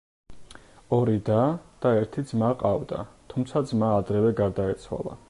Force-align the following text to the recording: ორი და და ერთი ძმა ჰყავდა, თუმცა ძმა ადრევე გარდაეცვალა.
ორი 0.97 1.19
და 1.27 1.35
და 1.85 1.91
ერთი 1.99 2.25
ძმა 2.31 2.51
ჰყავდა, 2.55 3.05
თუმცა 3.35 3.63
ძმა 3.73 3.91
ადრევე 3.99 4.37
გარდაეცვალა. 4.41 5.17